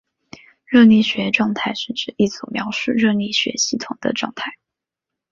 [0.65, 4.51] 热力学状态是指一组描述热力学系统的状态。